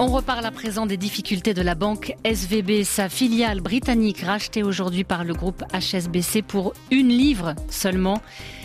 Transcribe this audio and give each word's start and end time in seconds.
On 0.00 0.06
reparle 0.06 0.46
à 0.46 0.52
présent 0.52 0.86
des 0.86 0.96
difficultés 0.96 1.54
de 1.54 1.62
la 1.62 1.74
banque 1.74 2.14
SVB, 2.22 2.84
sa 2.84 3.08
filiale 3.08 3.60
britannique 3.60 4.20
rachetée 4.20 4.62
aujourd'hui 4.62 5.02
par 5.02 5.24
le 5.24 5.34
groupe 5.34 5.64
HSBC 5.72 6.42
pour 6.42 6.72
une 6.92 7.08
livre 7.08 7.56
seulement 7.68 8.22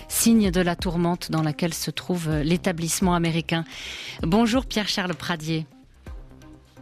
signe 0.08 0.52
de 0.52 0.62
la 0.62 0.76
tourmente 0.76 1.32
dans 1.32 1.42
laquelle 1.42 1.74
se 1.74 1.90
trouve 1.90 2.30
l'établissement 2.44 3.16
américain. 3.16 3.64
Bonjour 4.22 4.68
Pierre-Charles 4.68 5.16
Pradier. 5.16 5.66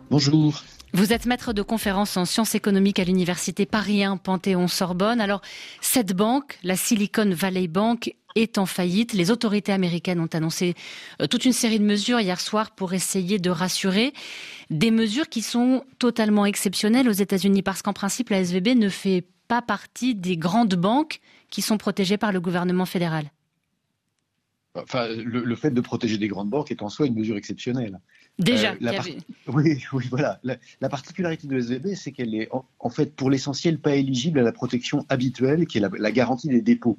Bonjour. 0.09 0.61
Vous 0.93 1.13
êtes 1.13 1.25
maître 1.25 1.53
de 1.53 1.61
conférence 1.61 2.17
en 2.17 2.25
sciences 2.25 2.53
économiques 2.53 2.99
à 2.99 3.05
l'université 3.05 3.65
Paris 3.65 4.03
1 4.03 4.17
Panthéon-Sorbonne. 4.17 5.21
Alors, 5.21 5.41
cette 5.79 6.13
banque, 6.13 6.59
la 6.63 6.75
Silicon 6.75 7.29
Valley 7.29 7.69
Bank, 7.69 8.13
est 8.35 8.57
en 8.57 8.65
faillite. 8.65 9.13
Les 9.13 9.31
autorités 9.31 9.71
américaines 9.71 10.19
ont 10.19 10.29
annoncé 10.33 10.75
euh, 11.21 11.27
toute 11.27 11.45
une 11.45 11.53
série 11.53 11.79
de 11.79 11.85
mesures 11.85 12.19
hier 12.19 12.39
soir 12.39 12.71
pour 12.71 12.93
essayer 12.93 13.39
de 13.39 13.49
rassurer. 13.49 14.13
Des 14.69 14.91
mesures 14.91 15.29
qui 15.29 15.41
sont 15.41 15.85
totalement 15.97 16.45
exceptionnelles 16.45 17.07
aux 17.07 17.13
États-Unis 17.13 17.61
parce 17.61 17.81
qu'en 17.81 17.93
principe, 17.93 18.29
la 18.29 18.39
SVB 18.39 18.75
ne 18.75 18.89
fait 18.89 19.25
pas 19.47 19.61
partie 19.61 20.15
des 20.15 20.37
grandes 20.37 20.75
banques 20.75 21.19
qui 21.49 21.61
sont 21.61 21.77
protégées 21.77 22.17
par 22.17 22.31
le 22.31 22.41
gouvernement 22.41 22.85
fédéral. 22.85 23.31
Enfin, 24.75 25.07
le, 25.09 25.55
fait 25.55 25.71
de 25.71 25.81
protéger 25.81 26.17
des 26.17 26.29
grandes 26.29 26.49
banques 26.49 26.71
est 26.71 26.81
en 26.81 26.87
soi 26.87 27.05
une 27.05 27.15
mesure 27.15 27.35
exceptionnelle. 27.35 27.99
Déjà, 28.39 28.73
euh, 28.81 28.91
oui, 29.47 29.83
oui, 29.93 30.05
voilà. 30.09 30.39
La, 30.43 30.89
particularité 30.89 31.47
de 31.47 31.59
SVB, 31.59 31.95
c'est 31.95 32.11
qu'elle 32.11 32.33
est 32.33 32.49
en, 32.51 32.89
fait 32.89 33.15
pour 33.15 33.29
l'essentiel 33.29 33.79
pas 33.79 33.95
éligible 33.95 34.39
à 34.39 34.43
la 34.43 34.51
protection 34.51 35.05
habituelle, 35.09 35.67
qui 35.67 35.77
est 35.77 35.81
la 35.81 36.11
garantie 36.11 36.47
des 36.47 36.61
dépôts. 36.61 36.97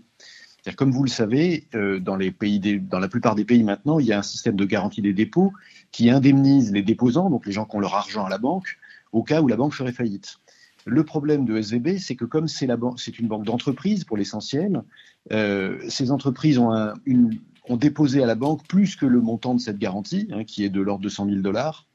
Comme 0.76 0.92
vous 0.92 1.02
le 1.02 1.10
savez, 1.10 1.66
euh, 1.74 1.98
dans, 1.98 2.14
les 2.14 2.30
pays 2.30 2.60
dans 2.60 3.00
la 3.00 3.08
plupart 3.08 3.34
des 3.34 3.44
pays 3.44 3.64
maintenant, 3.64 3.98
il 3.98 4.06
y 4.06 4.12
a 4.12 4.18
un 4.18 4.22
système 4.22 4.54
de 4.54 4.64
garantie 4.64 5.02
des 5.02 5.12
dépôts 5.12 5.52
qui 5.90 6.08
indemnise 6.08 6.72
les 6.72 6.82
déposants, 6.82 7.30
donc 7.30 7.46
les 7.46 7.52
gens 7.52 7.64
qui 7.64 7.76
ont 7.76 7.80
leur 7.80 7.94
argent 7.94 8.24
à 8.24 8.28
la 8.28 8.38
banque, 8.38 8.78
au 9.10 9.24
cas 9.24 9.42
où 9.42 9.48
la 9.48 9.56
banque 9.56 9.74
ferait 9.74 9.92
faillite. 9.92 10.36
Le 10.84 11.04
problème 11.04 11.44
de 11.44 11.56
SVB, 11.56 11.98
c'est 11.98 12.14
que 12.14 12.24
comme 12.24 12.46
c'est 12.46 12.68
une 13.18 13.28
banque 13.28 13.44
d'entreprise 13.44 14.04
pour 14.04 14.16
l'essentiel, 14.16 14.82
euh, 15.32 15.78
ces 15.88 16.12
entreprises 16.12 16.58
ont, 16.58 16.72
une, 17.06 17.40
ont, 17.68 17.76
déposé 17.76 18.22
à 18.22 18.26
la 18.26 18.34
banque 18.34 18.66
plus 18.66 18.96
que 18.96 19.06
le 19.06 19.20
montant 19.20 19.54
de 19.54 19.60
cette 19.60 19.78
garantie, 19.78 20.28
hein, 20.32 20.44
qui 20.44 20.64
est 20.64 20.68
de 20.68 20.80
l'ordre 20.80 21.04
de 21.04 21.08
100 21.08 21.26
000 21.26 21.40
dollars. 21.40 21.86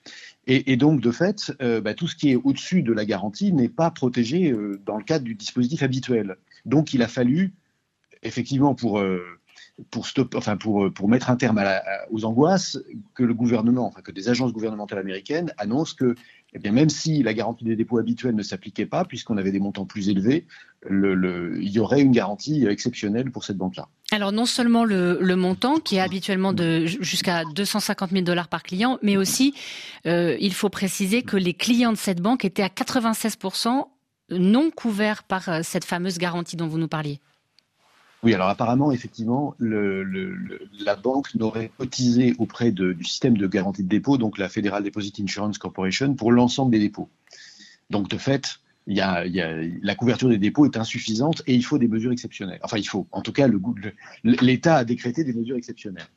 Et, 0.49 0.77
donc, 0.77 1.01
de 1.01 1.11
fait, 1.11 1.51
euh, 1.61 1.81
bah, 1.81 1.93
tout 1.93 2.07
ce 2.07 2.15
qui 2.15 2.31
est 2.31 2.35
au-dessus 2.37 2.81
de 2.81 2.93
la 2.93 3.03
garantie 3.03 3.51
n'est 3.51 3.67
pas 3.67 3.91
protégé 3.91 4.55
dans 4.85 4.95
le 4.95 5.03
cadre 5.03 5.25
du 5.25 5.35
dispositif 5.35 5.83
habituel. 5.83 6.37
Donc, 6.65 6.93
il 6.93 7.01
a 7.01 7.09
fallu 7.09 7.53
effectivement 8.23 8.75
pour 8.75 8.99
euh, 8.99 9.23
pour, 9.91 10.07
enfin 10.35 10.57
pour, 10.57 10.85
euh, 10.85 10.89
pour 10.91 11.07
mettre 11.07 11.29
un 11.29 11.35
terme 11.35 11.63
aux 12.09 12.25
angoisses, 12.25 12.79
que 13.13 13.23
le 13.23 13.33
gouvernement, 13.33 13.85
enfin 13.85 14.01
que 14.01 14.11
des 14.11 14.29
agences 14.29 14.51
gouvernementales 14.51 14.99
américaines 14.99 15.53
annoncent 15.57 15.95
que, 15.95 16.15
eh 16.53 16.59
bien, 16.59 16.71
même 16.71 16.89
si 16.89 17.21
la 17.21 17.33
garantie 17.33 17.63
des 17.63 17.75
dépôts 17.75 17.99
habituels 17.99 18.35
ne 18.35 18.41
s'appliquait 18.41 18.85
pas, 18.85 19.05
puisqu'on 19.05 19.37
avait 19.37 19.51
des 19.51 19.59
montants 19.59 19.85
plus 19.85 20.09
élevés, 20.09 20.47
le, 20.81 21.59
il 21.61 21.69
y 21.69 21.79
aurait 21.79 22.01
une 22.01 22.11
garantie 22.11 22.65
exceptionnelle 22.65 23.31
pour 23.31 23.43
cette 23.43 23.57
banque-là. 23.57 23.87
Alors 24.11 24.31
non 24.31 24.45
seulement 24.45 24.83
le, 24.83 25.35
montant, 25.35 25.79
qui 25.79 25.97
est 25.97 26.01
habituellement 26.01 26.53
de 26.53 26.85
jusqu'à 26.85 27.43
250 27.53 28.11
000 28.11 28.23
dollars 28.23 28.47
par 28.47 28.63
client, 28.63 28.97
mais 29.03 29.17
aussi, 29.17 29.53
euh, 30.05 30.37
il 30.39 30.53
faut 30.53 30.69
préciser 30.69 31.21
que 31.21 31.37
les 31.37 31.53
clients 31.53 31.91
de 31.91 31.97
cette 31.97 32.21
banque 32.21 32.45
étaient 32.45 32.63
à 32.63 32.69
96% 32.69 33.85
non 34.29 34.71
couverts 34.71 35.23
par 35.23 35.63
cette 35.63 35.85
fameuse 35.85 36.17
garantie 36.17 36.57
dont 36.57 36.67
vous 36.67 36.77
nous 36.77 36.89
parliez. 36.89 37.21
Oui, 38.23 38.33
alors 38.33 38.49
apparemment, 38.49 38.91
effectivement, 38.91 39.55
la 39.59 40.95
banque 40.95 41.33
n'aurait 41.35 41.71
cotisé 41.77 42.35
auprès 42.39 42.71
du 42.71 43.03
système 43.03 43.37
de 43.37 43.47
garantie 43.47 43.83
de 43.83 43.87
dépôt, 43.87 44.17
donc 44.17 44.37
la 44.37 44.49
Federal 44.49 44.83
Deposit 44.83 45.19
Insurance 45.19 45.57
Corporation, 45.57 46.15
pour 46.15 46.31
l'ensemble 46.31 46.71
des 46.71 46.79
dépôts. 46.79 47.09
Donc 47.89 48.09
de 48.09 48.17
fait, 48.17 48.59
la 48.87 49.95
couverture 49.95 50.29
des 50.29 50.39
dépôts 50.39 50.65
est 50.65 50.77
insuffisante 50.77 51.43
et 51.45 51.53
il 51.53 51.63
faut 51.63 51.77
des 51.77 51.87
mesures 51.87 52.11
exceptionnelles. 52.11 52.59
Enfin, 52.63 52.77
il 52.77 52.87
faut. 52.87 53.07
En 53.11 53.21
tout 53.21 53.33
cas, 53.33 53.47
l'État 54.23 54.77
a 54.77 54.83
décrété 54.83 55.23
des 55.23 55.33
mesures 55.33 55.57
exceptionnelles. 55.57 56.07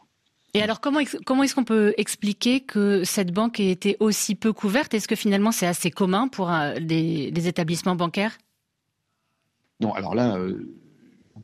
Et 0.53 0.62
alors, 0.62 0.81
comment, 0.81 1.00
comment 1.25 1.44
est-ce 1.44 1.55
qu'on 1.55 1.65
peut 1.65 1.94
expliquer 1.97 2.60
que 2.60 3.05
cette 3.05 3.33
banque 3.33 3.60
ait 3.60 3.71
été 3.71 3.97
aussi 4.00 4.34
peu 4.34 4.53
couverte? 4.53 4.94
Est-ce 4.94 5.06
que 5.06 5.15
finalement 5.15 5.53
c'est 5.53 5.66
assez 5.66 5.93
commun 5.93 6.27
pour 6.27 6.50
euh, 6.50 6.75
des, 6.81 7.47
établissements 7.47 7.94
bancaires? 7.94 8.37
Non, 9.78 9.93
alors 9.94 10.15
là, 10.15 10.37
euh, 10.37 10.69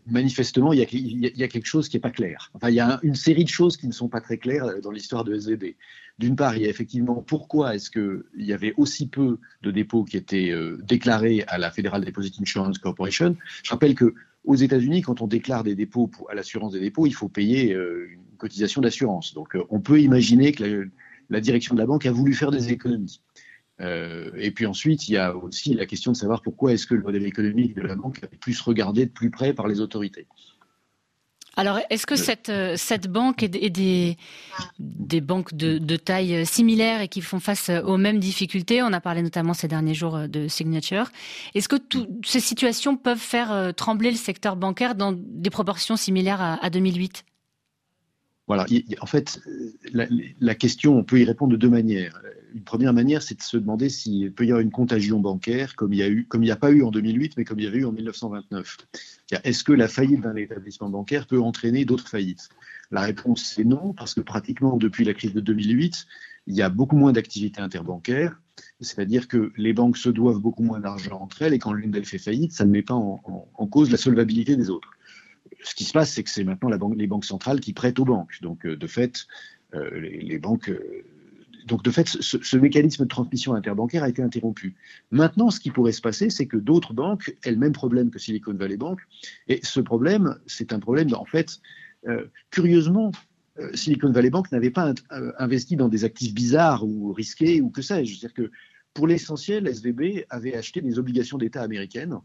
manifestement, 0.07 0.73
il 0.73 0.81
y, 0.81 1.43
a, 1.43 1.49
quelque 1.49 1.67
chose 1.67 1.89
qui 1.89 1.97
n'est 1.97 2.01
pas 2.01 2.11
clair. 2.11 2.51
Il 2.67 2.75
y 2.75 2.81
a 2.81 2.99
une 3.03 3.15
série 3.15 3.45
de 3.45 3.49
choses 3.49 3.77
qui 3.77 3.87
ne 3.87 3.93
sont 3.93 4.09
pas 4.09 4.21
très 4.21 4.39
claires 4.39 4.81
dans 4.83 4.91
l'histoire 4.91 5.25
de 5.25 5.35
SVB. 5.35 5.77
D'une 6.19 6.37
part, 6.37 6.57
il 6.57 6.63
y 6.63 6.67
a 6.67 6.69
effectivement 6.69 7.23
pourquoi 7.23 7.75
est-ce 7.75 7.91
qu'il 7.91 8.23
y 8.37 8.53
avait 8.53 8.73
aussi 8.77 9.09
peu 9.09 9.39
de 9.63 9.71
dépôts 9.71 10.05
qui 10.05 10.17
étaient 10.17 10.51
euh, 10.51 10.79
déclarés 10.83 11.45
à 11.49 11.59
la 11.59 11.71
Federal 11.71 12.05
Deposit 12.05 12.41
Insurance 12.41 12.79
Corporation. 12.79 13.37
Je 13.63 13.71
rappelle 13.71 13.95
que 13.95 14.15
aux 14.45 14.55
États-Unis, 14.55 15.03
quand 15.03 15.21
on 15.21 15.27
déclare 15.27 15.65
des 15.65 15.75
dépôts 15.75 16.11
à 16.31 16.35
l'assurance 16.35 16.73
des 16.73 16.81
dépôts, 16.81 17.07
il 17.07 17.15
faut 17.15 17.29
payer 17.29 17.75
euh, 17.75 18.09
une 18.13 18.37
cotisation 18.39 18.81
d'assurance. 18.81 19.35
Donc, 19.35 19.57
euh, 19.57 19.65
on 19.71 19.81
peut 19.81 20.01
imaginer 20.01 20.53
que 20.53 20.89
la, 21.29 21.41
direction 21.41 21.75
de 21.75 21.81
la 21.81 21.87
banque 21.87 22.07
a 22.07 22.13
voulu 22.13 22.33
faire 22.33 22.51
des 22.51 22.73
économies. 22.73 23.21
Euh, 23.81 24.31
et 24.37 24.51
puis 24.51 24.67
ensuite, 24.67 25.09
il 25.09 25.13
y 25.13 25.19
a 25.19 25.37
aussi 25.37 25.75
la 25.75 25.87
question 25.87 26.13
de 26.13 26.17
savoir 26.17 26.43
pourquoi 26.43 26.73
est-ce 26.73 26.87
que 26.87 26.95
le 26.95 27.03
modèle 27.03 27.27
économique 27.27 27.75
de 27.75 27.83
la 27.83 27.95
banque 27.95 28.23
a 28.25 28.27
plus 28.27 28.61
regardé 28.61 29.07
de 29.07 29.11
plus 29.11 29.31
près 29.31 29.53
par 29.53 29.69
les 29.69 29.81
autorités. 29.81 30.27
Alors, 31.59 31.79
est-ce 31.89 32.07
que 32.07 32.17
cette, 32.17 32.51
euh, 32.51 32.75
cette 32.77 33.11
banque 33.11 33.43
est 33.43 33.49
des, 33.49 34.19
des 34.79 35.21
banques 35.23 35.55
de, 35.55 35.79
de, 35.79 35.97
taille 35.97 36.45
similaire 36.45 37.01
et 37.01 37.09
qui 37.09 37.23
font 37.23 37.41
face 37.41 37.71
aux 37.71 37.97
mêmes 37.97 38.19
difficultés? 38.19 38.83
On 38.83 38.93
a 38.93 39.01
parlé 39.01 39.23
notamment 39.23 39.55
ces 39.55 39.67
derniers 39.67 39.95
jours 39.95 40.29
de 40.29 40.49
Signature. 40.49 41.11
Est-ce 41.55 41.69
que 41.69 41.77
toutes 41.77 42.27
ces 42.27 42.41
situations 42.41 42.99
peuvent 42.99 43.17
faire 43.17 43.53
euh, 43.53 43.73
trembler 43.73 44.11
le 44.11 44.19
secteur 44.19 44.57
bancaire 44.57 44.95
dans 44.95 45.15
des 45.17 45.49
proportions 45.49 45.97
similaires 45.97 46.43
à, 46.43 46.63
à 46.63 46.69
2008 46.69 47.25
voilà, 48.47 48.67
en 49.01 49.07
fait, 49.07 49.41
la, 49.93 50.55
question, 50.55 50.97
on 50.97 51.05
peut 51.05 51.21
y 51.21 51.25
répondre 51.25 51.53
de 51.53 51.57
deux 51.57 51.69
manières 51.69 52.21
une 52.57 52.63
première 52.63 52.95
manière, 52.95 53.23
c'est 53.23 53.35
de 53.35 53.43
se 53.43 53.59
demander 53.59 53.91
s'il 53.91 54.33
peut 54.33 54.45
y 54.47 54.49
avoir 54.49 54.63
une 54.63 54.71
contagion 54.71 55.21
bancaire, 55.21 55.77
comme 55.77 55.93
il 55.93 55.99
y 55.99 56.03
a 56.03 56.09
eu, 56.09 56.25
comme 56.25 56.43
il 56.43 56.47
n'y 56.47 56.53
a 56.53 56.57
pas 56.57 56.71
eu 56.71 56.83
en 56.83 56.91
2008, 56.91 57.35
mais 57.37 57.45
comme 57.45 57.59
il 57.59 57.65
y 57.65 57.69
avait 57.69 57.79
eu 57.79 57.85
en 57.85 57.93
1929. 57.93 58.79
Est-ce 59.45 59.63
que 59.63 59.73
la 59.73 59.89
faillite 59.89 60.23
d'un 60.23 60.37
établissement 60.37 60.89
bancaire 60.89 61.27
peut 61.27 61.39
entraîner 61.39 61.85
d'autres 61.85 62.09
faillites? 62.09 62.49
La 62.91 63.03
réponse 63.03 63.53
c'est 63.55 63.65
non, 63.65 63.93
parce 63.93 64.15
que 64.15 64.23
pratiquement 64.23 64.79
depuis 64.79 65.05
la 65.05 65.13
crise 65.13 65.35
de 65.35 65.41
2008, 65.41 66.07
il 66.47 66.55
y 66.55 66.63
a 66.63 66.71
beaucoup 66.71 66.97
moins 66.97 67.13
d'activités 67.13 67.61
interbancaires, 67.61 68.41
c'est-à-dire 68.81 69.29
que 69.29 69.53
les 69.59 69.75
banques 69.75 69.99
se 69.99 70.09
doivent 70.09 70.41
beaucoup 70.41 70.63
moins 70.63 70.81
d'argent 70.81 71.21
entre 71.21 71.43
elles, 71.43 71.53
et 71.53 71.59
quand 71.59 71.75
l'une 71.75 71.91
d'elles 71.91 72.07
fait 72.07 72.19
faillite, 72.19 72.53
ça 72.53 72.65
ne 72.65 72.71
met 72.71 72.83
pas 72.83 72.95
en, 72.95 73.19
cause 73.71 73.91
la 73.91 73.99
solvabilité 73.99 74.57
des 74.57 74.71
autres. 74.71 74.96
Ce 75.63 75.75
qui 75.75 75.85
se 75.85 75.93
passe, 75.93 76.13
c'est 76.13 76.23
que 76.23 76.31
c'est 76.31 76.45
maintenant 76.45 76.71
les 76.95 77.07
banques 77.07 77.25
centrales 77.25 77.61
qui 77.61 77.73
prêtent 77.73 77.99
aux 77.99 78.05
banques. 78.05 78.39
Donc, 78.43 78.67
euh, 78.67 78.77
de 78.77 78.87
fait, 78.87 79.27
euh, 79.75 80.01
les, 80.01 80.39
banques 80.39 80.69
euh, 80.69 81.05
donc 81.67 81.83
de 81.83 81.91
fait, 81.91 82.07
ce, 82.07 82.57
mécanisme 82.57 83.05
de 83.05 83.09
transmission 83.09 83.55
interbancaire 83.55 84.05
a 84.05 84.09
été 84.09 84.23
interrompu. 84.23 84.77
Maintenant, 85.11 85.51
ce 85.51 85.59
qui 85.59 85.71
pourrait 85.71 85.93
se 85.93 86.01
passer, 86.01 86.31
c'est 86.31 86.47
que 86.47 86.57
d'autres 86.57 86.95
banques 86.95 87.35
aient 87.43 87.51
le 87.51 87.57
même 87.57 87.73
problème 87.73 88.11
que 88.11 88.19
Silicon 88.19 88.55
Valley 88.55 88.77
Bank. 88.77 89.01
Et 89.49 89.61
ce 89.65 89.81
problème, 89.81 90.39
c'est 90.47 90.73
un 90.73 90.79
problème, 90.79 91.13
en 91.15 91.25
fait, 91.25 91.61
curieusement, 92.51 93.11
Silicon 93.75 94.13
Valley 94.13 94.31
Bank 94.31 94.53
n'avait 94.53 94.71
pas 94.71 94.95
investi 95.11 95.75
dans 95.75 95.89
des 95.89 96.05
actifs 96.05 96.33
bizarres 96.33 96.87
ou 96.87 97.13
risqués 97.13 97.61
ou 97.61 97.71
que 97.71 97.83
sais-je. 97.83 98.15
C'est-à-dire 98.15 98.35
que 98.35 98.51
pour 98.95 99.09
l'essentiel, 99.09 99.67
SVB 99.67 100.25
avait 100.31 100.55
acheté 100.55 100.81
des 100.81 101.01
obligations 101.01 101.37
d'État 101.37 101.63
américaines 101.63 102.21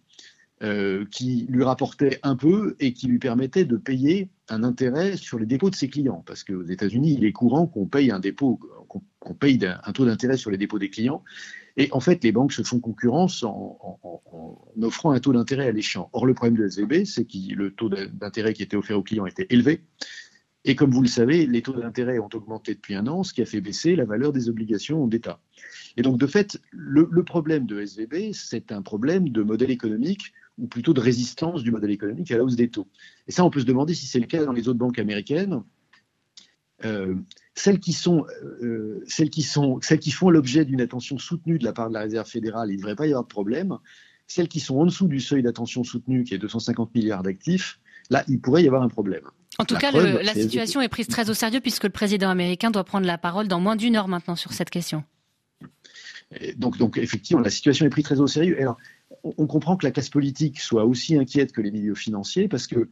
euh, 0.63 1.05
qui 1.09 1.47
lui 1.49 1.63
rapportait 1.63 2.19
un 2.21 2.35
peu 2.35 2.75
et 2.79 2.93
qui 2.93 3.07
lui 3.07 3.17
permettait 3.17 3.65
de 3.65 3.77
payer 3.77 4.29
un 4.47 4.63
intérêt 4.63 5.17
sur 5.17 5.39
les 5.39 5.47
dépôts 5.47 5.71
de 5.71 5.75
ses 5.75 5.89
clients. 5.89 6.23
Parce 6.27 6.43
qu'aux 6.43 6.65
États-Unis, 6.65 7.15
il 7.17 7.25
est 7.25 7.31
courant 7.31 7.65
qu'on 7.65 7.87
paye 7.87 8.11
un 8.11 8.19
dépôt, 8.19 8.59
qu'on 8.87 9.33
paye 9.33 9.59
un 9.83 9.91
taux 9.91 10.05
d'intérêt 10.05 10.37
sur 10.37 10.51
les 10.51 10.59
dépôts 10.59 10.77
des 10.77 10.91
clients. 10.91 11.23
Et 11.77 11.89
en 11.93 11.99
fait, 11.99 12.23
les 12.23 12.31
banques 12.31 12.53
se 12.53 12.61
font 12.61 12.79
concurrence 12.79 13.41
en, 13.43 13.99
offrant 14.79 15.09
un 15.11 15.19
taux 15.19 15.33
d'intérêt 15.33 15.67
alléchant. 15.67 16.11
Or, 16.13 16.27
le 16.27 16.35
problème 16.35 16.57
de 16.57 16.67
SVB, 16.67 17.05
c'est 17.05 17.25
que 17.25 17.55
le 17.55 17.71
taux 17.71 17.89
d'intérêt 17.89 18.53
qui 18.53 18.61
était 18.61 18.77
offert 18.77 18.99
aux 18.99 19.03
clients 19.03 19.25
était 19.25 19.47
élevé. 19.49 19.81
Et 20.63 20.75
comme 20.75 20.91
vous 20.91 21.01
le 21.01 21.07
savez, 21.07 21.47
les 21.47 21.63
taux 21.63 21.73
d'intérêt 21.73 22.19
ont 22.19 22.29
augmenté 22.35 22.75
depuis 22.75 22.93
un 22.93 23.07
an, 23.07 23.23
ce 23.23 23.33
qui 23.33 23.41
a 23.41 23.47
fait 23.47 23.61
baisser 23.61 23.95
la 23.95 24.05
valeur 24.05 24.31
des 24.31 24.47
obligations 24.47 25.07
d'État. 25.07 25.39
Et 25.97 26.03
donc, 26.03 26.19
de 26.19 26.27
fait, 26.27 26.61
le 26.69 27.23
problème 27.23 27.65
de 27.65 27.81
SVB, 27.81 28.31
c'est 28.33 28.71
un 28.71 28.83
problème 28.83 29.29
de 29.29 29.41
modèle 29.41 29.71
économique 29.71 30.33
ou 30.57 30.67
plutôt 30.67 30.93
de 30.93 30.99
résistance 30.99 31.63
du 31.63 31.71
modèle 31.71 31.91
économique 31.91 32.31
à 32.31 32.37
la 32.37 32.43
hausse 32.43 32.55
des 32.55 32.69
taux. 32.69 32.87
Et 33.27 33.31
ça, 33.31 33.43
on 33.43 33.49
peut 33.49 33.59
se 33.59 33.65
demander 33.65 33.93
si 33.93 34.05
c'est 34.05 34.19
le 34.19 34.27
cas 34.27 34.43
dans 34.45 34.51
les 34.51 34.67
autres 34.67 34.79
banques 34.79 34.99
américaines. 34.99 35.63
Euh, 36.85 37.15
celles 37.53 37.79
qui 37.79 37.93
sont, 37.93 38.25
euh, 38.61 39.03
celles 39.07 39.29
qui 39.29 39.43
sont, 39.43 39.79
celles 39.81 39.99
qui 39.99 40.11
font 40.11 40.29
l'objet 40.29 40.65
d'une 40.65 40.81
attention 40.81 41.17
soutenue 41.17 41.59
de 41.59 41.63
la 41.63 41.73
part 41.73 41.89
de 41.89 41.93
la 41.93 42.01
Réserve 42.01 42.27
fédérale, 42.27 42.69
il 42.69 42.73
ne 42.73 42.77
devrait 42.77 42.95
pas 42.95 43.05
y 43.05 43.09
avoir 43.09 43.23
de 43.23 43.29
problème. 43.29 43.77
Celles 44.27 44.47
qui 44.47 44.59
sont 44.59 44.77
en 44.77 44.85
dessous 44.85 45.07
du 45.07 45.19
seuil 45.19 45.43
d'attention 45.43 45.83
soutenue, 45.83 46.23
qui 46.23 46.33
est 46.33 46.37
250 46.37 46.95
milliards 46.95 47.23
d'actifs, 47.23 47.79
là, 48.09 48.23
il 48.27 48.39
pourrait 48.39 48.63
y 48.63 48.67
avoir 48.67 48.81
un 48.81 48.87
problème. 48.87 49.23
En 49.59 49.65
tout 49.65 49.75
cas, 49.75 49.91
la 49.91 50.33
situation 50.33 50.81
est 50.81 50.89
prise 50.89 51.07
très 51.07 51.29
au 51.29 51.33
sérieux 51.33 51.59
puisque 51.59 51.83
le 51.83 51.89
président 51.89 52.29
américain 52.29 52.71
doit 52.71 52.83
prendre 52.83 53.05
la 53.05 53.17
parole 53.17 53.47
dans 53.47 53.59
moins 53.59 53.75
d'une 53.75 53.95
heure 53.95 54.07
maintenant 54.07 54.35
sur 54.35 54.53
cette 54.53 54.69
question. 54.69 55.03
Donc, 56.55 56.77
donc, 56.77 56.97
effectivement, 56.97 57.41
la 57.41 57.49
situation 57.49 57.85
est 57.85 57.89
prise 57.89 58.05
très 58.05 58.21
au 58.21 58.27
sérieux. 58.27 58.57
Alors, 58.59 58.77
on 59.23 59.47
comprend 59.47 59.77
que 59.77 59.85
la 59.85 59.91
classe 59.91 60.09
politique 60.09 60.59
soit 60.59 60.85
aussi 60.85 61.15
inquiète 61.15 61.51
que 61.51 61.61
les 61.61 61.71
milieux 61.71 61.95
financiers 61.95 62.47
parce 62.47 62.67
que 62.67 62.89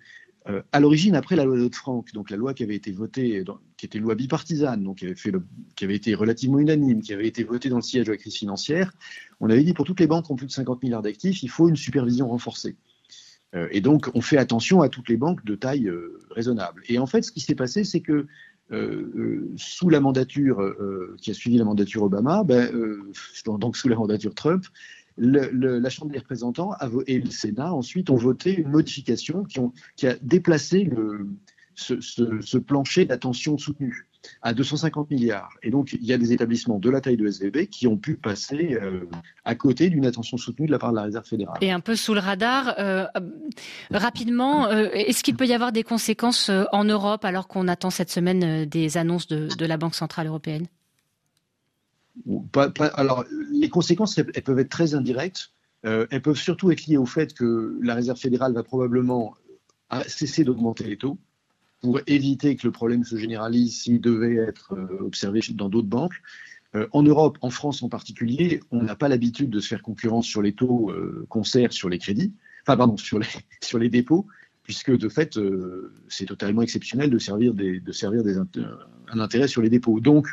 euh, 0.48 0.62
à 0.72 0.80
l'origine, 0.80 1.16
après 1.16 1.36
la 1.36 1.44
loi 1.44 1.58
Dodd-Frank, 1.58 2.14
donc 2.14 2.30
la 2.30 2.38
loi 2.38 2.54
qui 2.54 2.64
avait 2.64 2.76
été 2.76 2.92
votée, 2.92 3.44
qui 3.78 3.86
était 3.86 3.98
une 3.98 4.06
loi 4.06 4.16
bipartisane, 4.16 4.84
donc 4.84 5.00
qui 5.00 5.06
avait, 5.06 5.16
fait 5.16 5.34
qui 5.76 5.84
avait 5.84 5.96
été 5.96 6.16
relativement 6.16 6.60
unanime, 6.60 7.02
qui 7.02 7.14
avait 7.14 7.28
été 7.28 7.44
votée 7.44 7.70
dans 7.70 7.76
le 7.76 7.82
siège 7.82 8.06
de 8.06 8.12
la 8.12 8.18
crise 8.18 8.36
financière, 8.36 8.94
on 9.42 9.50
avait 9.50 9.64
dit 9.64 9.74
pour 9.74 9.86
toutes 9.86 10.00
les 10.00 10.08
banques 10.08 10.26
qui 10.26 10.32
ont 10.32 10.38
plus 10.38 10.48
de 10.48 10.52
50 10.52 10.82
milliards 10.82 11.02
d'actifs, 11.02 11.44
il 11.44 11.50
faut 11.50 11.68
une 11.68 11.76
supervision 11.76 12.30
renforcée. 12.30 12.78
Euh, 13.56 13.68
et 13.72 13.82
donc, 13.82 14.10
on 14.14 14.22
fait 14.22 14.38
attention 14.38 14.82
à 14.82 14.90
toutes 14.90 15.10
les 15.10 15.18
banques 15.18 15.44
de 15.44 15.56
taille 15.56 15.88
euh, 15.88 16.20
raisonnable. 16.32 16.84
Et 16.88 17.00
en 17.00 17.06
fait, 17.06 17.24
ce 17.24 17.32
qui 17.32 17.42
s'est 17.42 17.56
passé, 17.56 17.84
c'est 17.84 18.02
que 18.02 18.28
sous 19.56 19.90
la 19.90 20.00
mandature 20.00 20.62
qui 21.20 21.32
a 21.32 21.34
suivi 21.34 21.58
la 21.58 21.66
mandature 21.66 22.04
Obama, 22.04 22.44
ben, 22.44 22.72
donc 23.58 23.76
sous 23.76 23.88
la 23.88 23.96
mandature 23.96 24.36
Trump, 24.36 24.64
la 25.20 25.90
Chambre 25.90 26.12
des 26.12 26.20
représentants 26.20 26.72
et 27.08 27.20
le 27.20 27.30
Sénat 27.30 27.74
ensuite 27.74 28.10
ont 28.10 28.16
voté 28.16 28.56
une 28.56 28.70
modification 28.70 29.44
qui, 29.44 30.08
a 30.08 30.16
déplacé 30.22 30.90
ce, 31.76 32.58
plancher 32.58 33.06
d'attention 33.06 33.58
soutenue 33.58 34.06
à 34.42 34.54
250 34.54 35.10
milliards. 35.12 35.50
Et 35.64 35.72
donc, 35.72 35.94
il 35.94 36.04
y 36.04 36.12
a 36.12 36.18
des 36.18 36.34
établissements 36.34 36.78
de 36.78 36.90
la 36.90 37.00
taille 37.00 37.16
de 37.16 37.26
SVB 37.26 37.68
qui 37.68 37.88
ont 37.88 37.96
pu 37.96 38.16
passer 38.16 38.78
euh, 38.82 39.06
à 39.46 39.56
côté 39.56 39.90
d'une 39.90 40.06
attention 40.06 40.36
soutenue 40.36 40.68
de 40.68 40.74
la 40.74 40.80
part 40.80 40.92
de 40.92 40.98
la 40.98 41.04
Réserve 41.04 41.26
fédérale. 41.26 41.58
Et 41.62 41.72
un 41.72 41.80
peu 41.80 41.96
sous 41.96 42.14
le 42.14 42.20
radar, 42.20 42.76
euh, 42.80 43.06
rapidement, 43.92 44.68
euh, 44.68 44.90
est-ce 44.92 45.24
qu'il 45.24 45.38
peut 45.38 45.48
y 45.48 45.54
avoir 45.54 45.72
des 45.72 45.84
conséquences 45.84 46.52
en 46.74 46.84
Europe 46.84 47.24
alors 47.24 47.48
qu'on 47.48 47.70
attend 47.70 47.92
cette 47.92 48.12
semaine 48.12 48.66
des 48.66 48.98
annonces 48.98 49.28
de 49.28 49.66
la 49.66 49.78
Banque 49.78 49.96
Centrale 49.96 50.28
Européenne? 50.28 50.68
Alors, 52.96 53.26
les 53.52 53.70
conséquences, 53.70 54.18
elles, 54.18 54.44
peuvent 54.44 54.60
être 54.60 54.70
très 54.70 54.96
indirectes. 54.96 55.52
Euh, 55.86 56.08
elles 56.12 56.22
peuvent 56.22 56.38
surtout 56.38 56.72
être 56.72 56.86
liées 56.88 56.98
au 56.98 57.06
fait 57.06 57.34
que 57.34 57.78
la 57.82 57.96
Réserve 57.96 58.20
fédérale 58.20 58.54
va 58.54 58.64
probablement 58.64 59.36
euh, 59.94 60.02
cesser 60.08 60.44
d'augmenter 60.44 60.84
les 60.84 60.98
taux 60.98 61.18
pour 61.82 62.02
éviter 62.08 62.58
que 62.58 62.68
le 62.68 62.72
problème 62.72 63.06
se 63.06 63.16
généralise 63.16 63.82
s'il 63.82 64.02
devait 64.02 64.36
être 64.36 64.74
euh, 64.74 65.06
observé 65.06 65.40
dans 65.52 65.70
d'autres 65.70 65.88
banques. 65.88 66.22
en 66.92 67.02
Europe, 67.02 67.38
en 67.42 67.50
France 67.50 67.82
en 67.82 67.90
particulier, 67.90 68.60
on 68.72 68.84
n'a 68.84 68.96
pas 68.96 69.08
l'habitude 69.08 69.50
de 69.50 69.60
se 69.60 69.70
faire 69.70 69.82
concurrence 69.82 70.28
sur 70.28 70.42
les 70.42 70.54
taux 70.54 70.92
qu'on 71.30 71.44
sert 71.44 71.74
sur 71.74 71.90
les 71.90 71.98
crédits, 71.98 72.34
enfin 72.64 72.78
pardon, 72.78 72.98
sur 73.10 73.18
les, 73.18 73.26
sur 73.64 73.80
les 73.80 73.90
dépôts, 73.90 74.28
puisque 74.64 74.96
de 74.96 75.10
fait, 75.10 75.40
c'est 76.10 76.26
totalement 76.26 76.62
exceptionnel 76.62 77.10
de 77.10 77.18
servir, 77.18 77.56
de 77.56 77.92
servir 77.92 78.24
des, 78.24 78.38
un 78.38 79.20
intérêt 79.20 79.48
sur 79.48 79.62
les 79.62 79.70
dépôts. 79.70 80.00
Donc, 80.00 80.28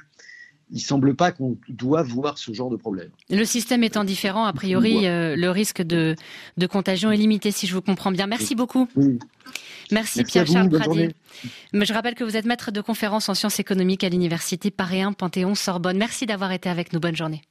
il 0.71 0.81
semble 0.81 1.15
pas 1.15 1.33
qu'on 1.33 1.57
doit 1.69 2.03
voir 2.03 2.39
ce 2.39 2.53
genre 2.53 2.71
de 2.71 2.77
problème. 2.77 3.11
Le 3.31 3.45
système 3.45 3.85
étant 3.85 4.05
différent, 4.05 4.45
a 4.45 4.53
priori, 4.53 5.07
euh, 5.07 5.37
le 5.37 5.51
risque 5.51 5.83
de, 5.83 6.17
contagion 6.69 7.13
est 7.13 7.17
limité, 7.17 7.51
si 7.51 7.67
je 7.67 7.75
vous 7.75 7.83
comprends 7.83 8.11
bien. 8.11 8.27
Merci 8.27 8.55
beaucoup. 8.55 8.89
Merci, 9.93 10.25
Pierre-Charles 10.25 10.69
Pradier. 10.71 11.15
Je 11.73 11.93
rappelle 11.93 12.15
que 12.15 12.25
vous 12.25 12.37
êtes 12.37 12.47
maître 12.47 12.73
de 12.73 12.81
conférence 12.81 13.29
en 13.29 13.35
sciences 13.35 13.61
économiques 13.61 14.03
à 14.03 14.09
l'Université 14.09 14.71
Paris 14.71 15.03
1 15.03 15.13
Panthéon-Sorbonne. 15.13 15.97
Merci 15.97 16.27
d'avoir 16.27 16.53
été 16.53 16.69
avec 16.69 16.93
nous. 16.93 17.01
Bonne 17.01 17.17
journée. 17.17 17.43